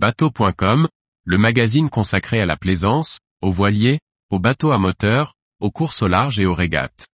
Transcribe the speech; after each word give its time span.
Bateau.com, 0.00 0.86
le 1.24 1.38
magazine 1.38 1.90
consacré 1.90 2.38
à 2.38 2.46
la 2.46 2.56
plaisance, 2.56 3.18
aux 3.42 3.50
voiliers, 3.50 3.98
aux 4.30 4.38
bateaux 4.38 4.70
à 4.70 4.78
moteur, 4.78 5.34
aux 5.58 5.72
courses 5.72 6.02
au 6.02 6.06
large 6.06 6.38
et 6.38 6.46
aux 6.46 6.54
régates. 6.54 7.08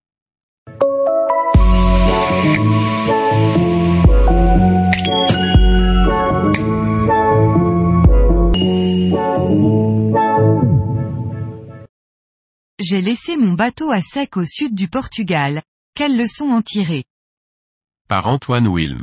J'ai 12.79 13.01
laissé 13.01 13.35
mon 13.35 13.53
bateau 13.53 13.89
à 13.89 14.01
sec 14.01 14.37
au 14.37 14.45
sud 14.45 14.75
du 14.75 14.89
Portugal. 14.89 15.63
Quelles 15.95 16.15
leçons 16.15 16.51
en 16.51 16.61
tirer? 16.61 17.05
Par 18.07 18.27
Antoine 18.27 18.67
Wilm. 18.67 19.01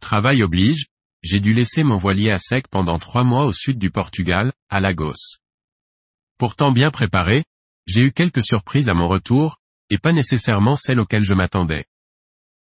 Travail 0.00 0.42
oblige, 0.42 0.86
j'ai 1.22 1.40
dû 1.40 1.52
laisser 1.52 1.84
mon 1.84 1.96
voilier 1.96 2.30
à 2.30 2.38
sec 2.38 2.68
pendant 2.68 2.98
trois 2.98 3.24
mois 3.24 3.44
au 3.44 3.52
sud 3.52 3.78
du 3.78 3.90
Portugal, 3.90 4.52
à 4.68 4.80
Lagos. 4.80 5.38
Pourtant 6.38 6.72
bien 6.72 6.90
préparé, 6.90 7.44
j'ai 7.86 8.02
eu 8.02 8.12
quelques 8.12 8.44
surprises 8.44 8.88
à 8.88 8.94
mon 8.94 9.08
retour, 9.08 9.56
et 9.90 9.98
pas 9.98 10.12
nécessairement 10.12 10.76
celles 10.76 11.00
auxquelles 11.00 11.22
je 11.22 11.34
m'attendais. 11.34 11.84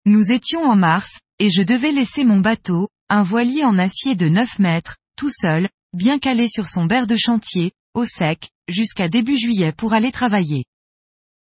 Nous 0.05 0.31
étions 0.31 0.63
en 0.63 0.75
mars, 0.75 1.19
et 1.39 1.49
je 1.49 1.61
devais 1.61 1.91
laisser 1.91 2.23
mon 2.23 2.39
bateau, 2.39 2.87
un 3.09 3.23
voilier 3.23 3.63
en 3.63 3.77
acier 3.77 4.15
de 4.15 4.29
9 4.29 4.59
mètres, 4.59 4.97
tout 5.17 5.29
seul, 5.29 5.69
bien 5.93 6.19
calé 6.19 6.47
sur 6.47 6.67
son 6.67 6.85
berre 6.85 7.07
de 7.07 7.15
chantier, 7.15 7.71
au 7.93 8.05
sec, 8.05 8.49
jusqu'à 8.69 9.09
début 9.09 9.37
juillet 9.37 9.71
pour 9.71 9.93
aller 9.93 10.11
travailler. 10.11 10.65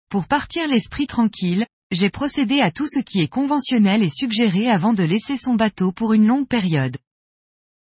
Pour 0.09 0.29
partir 0.29 0.69
l'esprit 0.69 1.07
tranquille, 1.07 1.67
j'ai 1.91 2.11
procédé 2.11 2.61
à 2.61 2.71
tout 2.71 2.87
ce 2.87 3.01
qui 3.01 3.21
est 3.21 3.29
conventionnel 3.29 4.03
et 4.03 4.11
suggéré 4.11 4.69
avant 4.69 4.93
de 4.93 5.05
laisser 5.05 5.37
son 5.37 5.55
bateau 5.55 5.93
pour 5.93 6.13
une 6.13 6.27
longue 6.27 6.49
période. 6.49 6.97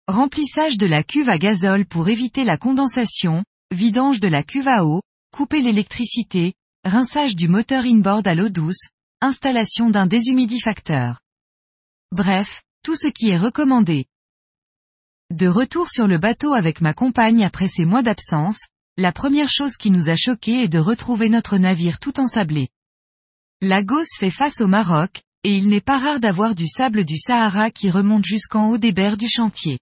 Remplissage 0.09 0.78
de 0.78 0.86
la 0.86 1.02
cuve 1.04 1.28
à 1.28 1.38
gazole 1.38 1.86
pour 1.86 2.09
éviter 2.09 2.45
la 2.45 2.59
condensation, 2.59 3.45
vidange 3.70 4.21
de 4.21 4.28
la 4.28 4.43
cuve 4.43 4.68
à 4.68 4.84
eau, 4.84 5.02
couper 5.32 5.62
l'électricité, 5.62 6.54
rinçage 6.84 7.37
du 7.37 7.48
moteur 7.48 7.84
inboard 7.84 8.26
à 8.26 8.34
l'eau 8.34 8.48
douce, 8.48 8.88
installation 9.21 9.90
d'un 9.90 10.06
déshumidifacteur. 10.06 11.21
Bref, 12.10 12.62
tout 12.82 12.96
ce 12.96 13.06
qui 13.06 13.28
est 13.28 13.38
recommandé. 13.38 14.06
De 15.30 15.46
retour 15.46 15.88
sur 15.88 16.09
le 16.09 16.18
bateau 16.18 16.54
avec 16.54 16.80
ma 16.80 16.95
compagne 16.95 17.45
après 17.45 17.68
ces 17.68 17.84
mois 17.84 18.02
d'absence, 18.02 18.66
la 18.96 19.12
première 19.12 19.48
chose 19.48 19.76
qui 19.76 19.90
nous 19.90 20.09
a 20.09 20.16
choqué 20.16 20.65
est 20.65 20.68
de 20.68 20.78
retrouver 20.78 21.28
notre 21.28 21.56
navire 21.56 22.01
tout 22.01 22.18
ensablé. 22.18 22.68
Lagos 23.62 24.06
fait 24.18 24.30
face 24.30 24.62
au 24.62 24.66
Maroc, 24.66 25.22
et 25.44 25.54
il 25.54 25.68
n'est 25.68 25.82
pas 25.82 25.98
rare 25.98 26.18
d'avoir 26.18 26.54
du 26.54 26.66
sable 26.66 27.04
du 27.04 27.18
Sahara 27.18 27.70
qui 27.70 27.90
remonte 27.90 28.24
jusqu'en 28.24 28.70
haut 28.70 28.78
des 28.78 28.92
berres 28.92 29.18
du 29.18 29.28
chantier. 29.28 29.78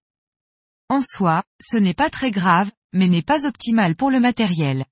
En 0.88 1.00
soi, 1.00 1.44
ce 1.60 1.76
n'est 1.76 1.94
pas 1.94 2.10
très 2.10 2.32
grave, 2.32 2.72
mais 2.92 3.06
n'est 3.06 3.22
pas 3.22 3.46
optimal 3.46 3.94
pour 3.94 4.10
le 4.10 4.18
matériel. 4.18 4.84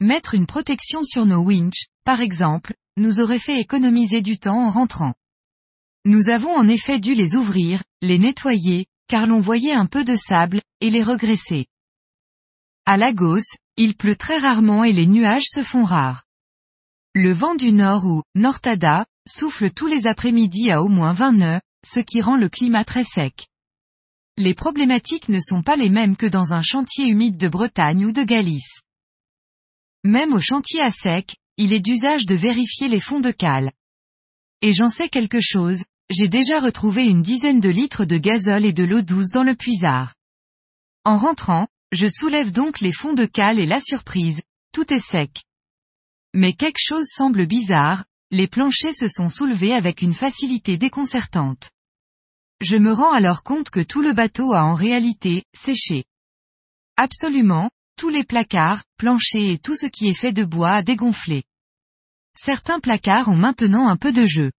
Mettre 0.00 0.34
une 0.34 0.46
protection 0.46 1.04
sur 1.04 1.26
nos 1.26 1.44
winches, 1.44 1.88
par 2.04 2.22
exemple, 2.22 2.72
nous 2.96 3.20
aurait 3.20 3.38
fait 3.38 3.60
économiser 3.60 4.22
du 4.22 4.38
temps 4.38 4.66
en 4.66 4.70
rentrant. 4.70 5.12
Nous 6.06 6.30
avons 6.30 6.54
en 6.54 6.68
effet 6.68 7.00
dû 7.00 7.12
les 7.14 7.34
ouvrir, 7.34 7.82
les 8.00 8.18
nettoyer, 8.18 8.86
car 9.08 9.26
l'on 9.26 9.42
voyait 9.42 9.74
un 9.74 9.84
peu 9.84 10.04
de 10.04 10.16
sable, 10.16 10.62
et 10.80 10.88
les 10.88 11.02
regresser. 11.02 11.66
À 12.86 12.96
Lagos, 12.96 13.44
il 13.76 13.94
pleut 13.94 14.16
très 14.16 14.38
rarement 14.38 14.84
et 14.84 14.94
les 14.94 15.06
nuages 15.06 15.44
se 15.44 15.62
font 15.62 15.84
rares. 15.84 16.24
Le 17.14 17.32
vent 17.32 17.56
du 17.56 17.72
nord 17.72 18.04
ou 18.04 18.22
Nortada 18.36 19.04
souffle 19.26 19.72
tous 19.72 19.88
les 19.88 20.06
après-midi 20.06 20.70
à 20.70 20.80
au 20.80 20.86
moins 20.86 21.12
20 21.12 21.32
nœuds, 21.32 21.60
ce 21.84 21.98
qui 21.98 22.20
rend 22.20 22.36
le 22.36 22.48
climat 22.48 22.84
très 22.84 23.02
sec. 23.02 23.48
Les 24.36 24.54
problématiques 24.54 25.28
ne 25.28 25.40
sont 25.40 25.64
pas 25.64 25.74
les 25.74 25.90
mêmes 25.90 26.16
que 26.16 26.26
dans 26.26 26.52
un 26.52 26.62
chantier 26.62 27.08
humide 27.08 27.36
de 27.36 27.48
Bretagne 27.48 28.04
ou 28.06 28.12
de 28.12 28.22
Galice. 28.22 28.82
Même 30.04 30.32
au 30.32 30.38
chantier 30.38 30.80
à 30.82 30.92
sec, 30.92 31.34
il 31.56 31.72
est 31.72 31.80
d'usage 31.80 32.26
de 32.26 32.36
vérifier 32.36 32.86
les 32.86 33.00
fonds 33.00 33.18
de 33.18 33.32
cale. 33.32 33.72
Et 34.62 34.72
j'en 34.72 34.88
sais 34.88 35.08
quelque 35.08 35.40
chose, 35.40 35.82
j'ai 36.10 36.28
déjà 36.28 36.60
retrouvé 36.60 37.06
une 37.06 37.22
dizaine 37.22 37.58
de 37.58 37.70
litres 37.70 38.04
de 38.04 38.18
gazole 38.18 38.64
et 38.64 38.72
de 38.72 38.84
l'eau 38.84 39.02
douce 39.02 39.30
dans 39.34 39.42
le 39.42 39.56
puisard. 39.56 40.14
En 41.04 41.18
rentrant, 41.18 41.66
je 41.90 42.06
soulève 42.06 42.52
donc 42.52 42.78
les 42.78 42.92
fonds 42.92 43.14
de 43.14 43.26
cale 43.26 43.58
et 43.58 43.66
la 43.66 43.80
surprise, 43.80 44.42
tout 44.72 44.94
est 44.94 45.04
sec. 45.04 45.42
Mais 46.34 46.52
quelque 46.52 46.78
chose 46.80 47.06
semble 47.06 47.46
bizarre, 47.46 48.04
les 48.30 48.46
planchers 48.46 48.94
se 48.94 49.08
sont 49.08 49.28
soulevés 49.28 49.74
avec 49.74 50.02
une 50.02 50.14
facilité 50.14 50.78
déconcertante. 50.78 51.70
Je 52.60 52.76
me 52.76 52.92
rends 52.92 53.12
alors 53.12 53.42
compte 53.42 53.70
que 53.70 53.80
tout 53.80 54.02
le 54.02 54.12
bateau 54.12 54.52
a 54.52 54.62
en 54.62 54.74
réalité, 54.74 55.44
séché. 55.56 56.04
Absolument, 56.96 57.70
tous 57.96 58.10
les 58.10 58.24
placards, 58.24 58.84
planchers 58.96 59.50
et 59.50 59.58
tout 59.58 59.74
ce 59.74 59.86
qui 59.86 60.08
est 60.08 60.14
fait 60.14 60.32
de 60.32 60.44
bois 60.44 60.72
a 60.72 60.82
dégonflé. 60.82 61.42
Certains 62.38 62.80
placards 62.80 63.28
ont 63.28 63.36
maintenant 63.36 63.88
un 63.88 63.96
peu 63.96 64.12
de 64.12 64.26
jeu. 64.26 64.52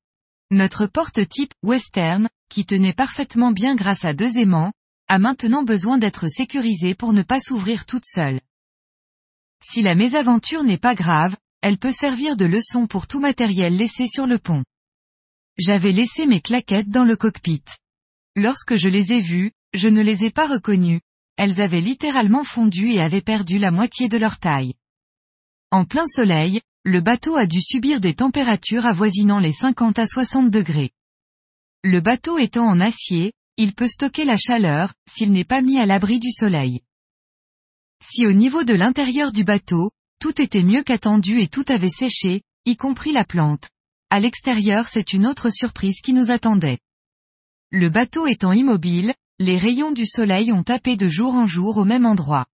Notre 0.50 0.88
porte 0.88 1.28
type 1.30 1.54
western, 1.64 2.28
qui 2.50 2.66
tenait 2.66 2.94
parfaitement 2.94 3.52
bien 3.52 3.76
grâce 3.76 4.04
à 4.04 4.14
deux 4.14 4.38
aimants, 4.38 4.74
a 5.08 5.20
maintenant 5.20 5.64
besoin 5.64 5.98
d'être 5.98 6.28
sécurisée 6.28 6.96
pour 6.96 7.14
ne 7.14 7.24
pas 7.24 7.40
s'ouvrir 7.40 7.86
toute 7.86 8.06
seule. 8.06 8.42
Si 9.64 9.82
la 9.82 9.96
mésaventure 9.96 10.64
n'est 10.64 10.78
pas 10.78 10.96
grave, 10.96 11.38
elle 11.62 11.78
peut 11.78 11.92
servir 11.92 12.36
de 12.36 12.46
leçon 12.46 12.88
pour 12.88 13.08
tout 13.08 13.20
matériel 13.20 13.78
laissé 13.78 14.08
sur 14.08 14.26
le 14.26 14.40
pont. 14.40 14.64
J'avais 15.58 15.92
laissé 15.92 16.26
mes 16.26 16.42
claquettes 16.42 16.90
dans 16.90 17.04
le 17.04 17.16
cockpit. 17.16 17.64
Lorsque 18.36 18.76
je 18.76 18.88
les 18.88 19.12
ai 19.12 19.22
vues, 19.22 19.52
je 19.74 19.88
ne 19.88 20.02
les 20.02 20.24
ai 20.24 20.32
pas 20.32 20.48
reconnues, 20.48 21.02
elles 21.38 21.62
avaient 21.62 21.82
littéralement 21.82 22.44
fondu 22.44 22.92
et 22.92 23.02
avaient 23.02 23.22
perdu 23.22 23.58
la 23.58 23.72
moitié 23.72 24.10
de 24.10 24.18
leur 24.18 24.40
taille. 24.40 24.74
En 25.72 25.86
plein 25.86 26.08
soleil, 26.08 26.62
le 26.84 27.00
bateau 27.00 27.36
a 27.36 27.46
dû 27.46 27.62
subir 27.62 28.02
des 28.02 28.16
températures 28.16 28.86
avoisinant 28.86 29.40
les 29.40 29.52
50 29.52 30.00
à 30.00 30.08
60 30.08 30.50
degrés. 30.50 30.92
Le 31.84 32.00
bateau 32.00 32.38
étant 32.38 32.68
en 32.68 32.80
acier, 32.80 33.34
il 33.58 33.74
peut 33.74 33.88
stocker 33.88 34.26
la 34.26 34.38
chaleur, 34.38 34.94
s'il 35.10 35.32
n'est 35.32 35.44
pas 35.44 35.62
mis 35.62 35.78
à 35.78 35.86
l'abri 35.86 36.20
du 36.20 36.32
soleil. 36.32 36.82
Si 38.04 38.26
au 38.26 38.34
niveau 38.34 38.64
de 38.64 38.74
l'intérieur 38.74 39.32
du 39.32 39.44
bateau, 39.44 39.92
tout 40.22 40.40
était 40.40 40.64
mieux 40.64 40.84
qu'attendu 40.84 41.40
et 41.40 41.48
tout 41.48 41.66
avait 41.68 41.90
séché, 41.90 42.44
y 42.66 42.78
compris 42.78 43.12
la 43.12 43.26
plante. 43.26 43.70
À 44.12 44.20
l'extérieur 44.20 44.88
c'est 44.88 45.14
une 45.14 45.26
autre 45.26 45.50
surprise 45.50 46.00
qui 46.00 46.14
nous 46.14 46.30
attendait. 46.30 46.78
Le 47.72 47.90
bateau 47.90 48.28
étant 48.28 48.54
immobile, 48.54 49.16
les 49.40 49.58
rayons 49.58 49.92
du 49.92 50.06
soleil 50.06 50.52
ont 50.52 50.62
tapé 50.62 50.96
de 50.96 51.08
jour 51.08 51.34
en 51.34 51.48
jour 51.48 51.78
au 51.78 51.86
même 51.86 52.06
endroit. 52.06 52.46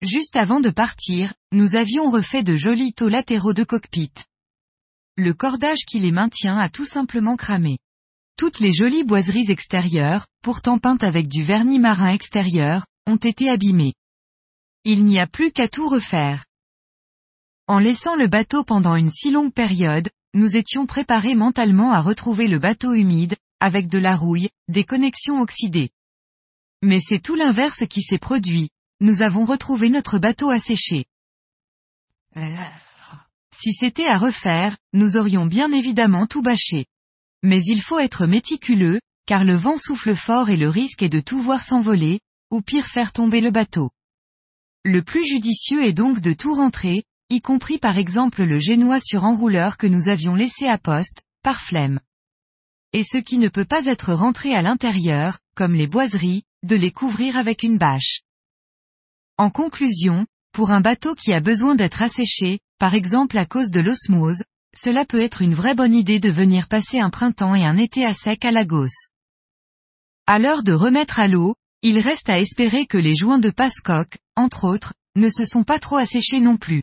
Juste 0.00 0.36
avant 0.36 0.60
de 0.60 0.70
partir, 0.70 1.34
nous 1.50 1.74
avions 1.74 2.08
refait 2.08 2.44
de 2.44 2.54
jolis 2.54 2.92
taux 2.92 3.08
latéraux 3.08 3.54
de 3.54 3.64
cockpit. 3.64 4.12
Le 5.16 5.34
cordage 5.34 5.84
qui 5.88 5.98
les 5.98 6.12
maintient 6.12 6.56
a 6.56 6.68
tout 6.68 6.84
simplement 6.84 7.34
cramé. 7.34 7.78
Toutes 8.38 8.60
les 8.60 8.72
jolies 8.72 9.02
boiseries 9.02 9.50
extérieures, 9.50 10.26
pourtant 10.40 10.78
peintes 10.78 11.02
avec 11.02 11.26
du 11.26 11.42
vernis 11.42 11.80
marin 11.80 12.12
extérieur, 12.12 12.86
ont 13.08 13.16
été 13.16 13.48
abîmées. 13.48 13.94
Il 14.84 15.04
n'y 15.04 15.18
a 15.18 15.26
plus 15.26 15.50
qu'à 15.50 15.66
tout 15.66 15.88
refaire. 15.88 16.45
En 17.68 17.80
laissant 17.80 18.14
le 18.14 18.28
bateau 18.28 18.62
pendant 18.62 18.94
une 18.94 19.10
si 19.10 19.32
longue 19.32 19.52
période, 19.52 20.08
nous 20.34 20.54
étions 20.54 20.86
préparés 20.86 21.34
mentalement 21.34 21.92
à 21.92 22.00
retrouver 22.00 22.46
le 22.46 22.60
bateau 22.60 22.92
humide, 22.92 23.34
avec 23.58 23.88
de 23.88 23.98
la 23.98 24.14
rouille, 24.14 24.50
des 24.68 24.84
connexions 24.84 25.40
oxydées. 25.40 25.90
Mais 26.82 27.00
c'est 27.00 27.18
tout 27.18 27.34
l'inverse 27.34 27.84
qui 27.88 28.02
s'est 28.02 28.18
produit, 28.18 28.70
nous 29.00 29.20
avons 29.20 29.44
retrouvé 29.44 29.88
notre 29.88 30.18
bateau 30.18 30.50
asséché. 30.50 31.06
Si 33.52 33.72
c'était 33.72 34.06
à 34.06 34.18
refaire, 34.18 34.76
nous 34.92 35.16
aurions 35.16 35.46
bien 35.46 35.72
évidemment 35.72 36.26
tout 36.26 36.42
bâché. 36.42 36.86
Mais 37.42 37.62
il 37.64 37.82
faut 37.82 37.98
être 37.98 38.26
méticuleux, 38.26 39.00
car 39.26 39.42
le 39.42 39.56
vent 39.56 39.78
souffle 39.78 40.14
fort 40.14 40.50
et 40.50 40.56
le 40.56 40.68
risque 40.68 41.02
est 41.02 41.08
de 41.08 41.20
tout 41.20 41.40
voir 41.40 41.64
s'envoler, 41.64 42.20
ou 42.52 42.60
pire 42.60 42.86
faire 42.86 43.12
tomber 43.12 43.40
le 43.40 43.50
bateau. 43.50 43.90
Le 44.84 45.02
plus 45.02 45.26
judicieux 45.26 45.84
est 45.84 45.92
donc 45.92 46.20
de 46.20 46.32
tout 46.32 46.54
rentrer, 46.54 47.02
y 47.28 47.40
compris 47.40 47.78
par 47.78 47.98
exemple 47.98 48.44
le 48.44 48.58
génois 48.58 49.00
sur 49.00 49.24
enrouleur 49.24 49.76
que 49.78 49.86
nous 49.86 50.08
avions 50.08 50.34
laissé 50.34 50.66
à 50.66 50.78
poste, 50.78 51.22
par 51.42 51.60
flemme. 51.60 52.00
Et 52.92 53.02
ce 53.02 53.18
qui 53.18 53.38
ne 53.38 53.48
peut 53.48 53.64
pas 53.64 53.86
être 53.86 54.12
rentré 54.12 54.54
à 54.54 54.62
l'intérieur, 54.62 55.38
comme 55.54 55.74
les 55.74 55.88
boiseries, 55.88 56.44
de 56.62 56.76
les 56.76 56.92
couvrir 56.92 57.36
avec 57.36 57.62
une 57.62 57.78
bâche. 57.78 58.20
En 59.38 59.50
conclusion, 59.50 60.26
pour 60.52 60.70
un 60.70 60.80
bateau 60.80 61.14
qui 61.14 61.32
a 61.32 61.40
besoin 61.40 61.74
d'être 61.74 62.00
asséché, 62.00 62.60
par 62.78 62.94
exemple 62.94 63.36
à 63.38 63.44
cause 63.44 63.70
de 63.70 63.80
l'osmose, 63.80 64.44
cela 64.74 65.04
peut 65.04 65.20
être 65.20 65.42
une 65.42 65.54
vraie 65.54 65.74
bonne 65.74 65.94
idée 65.94 66.20
de 66.20 66.30
venir 66.30 66.68
passer 66.68 67.00
un 67.00 67.10
printemps 67.10 67.54
et 67.54 67.64
un 67.64 67.76
été 67.76 68.04
à 68.04 68.14
sec 68.14 68.44
à 68.44 68.50
Lagos. 68.50 69.10
À 70.26 70.38
l'heure 70.38 70.62
de 70.62 70.72
remettre 70.72 71.18
à 71.18 71.28
l'eau, 71.28 71.54
il 71.82 71.98
reste 71.98 72.28
à 72.28 72.38
espérer 72.38 72.86
que 72.86 72.98
les 72.98 73.14
joints 73.14 73.38
de 73.38 73.50
passe-coque, 73.50 74.18
entre 74.36 74.64
autres, 74.64 74.94
ne 75.16 75.28
se 75.28 75.44
sont 75.44 75.64
pas 75.64 75.78
trop 75.78 75.96
asséchés 75.96 76.40
non 76.40 76.56
plus. 76.56 76.82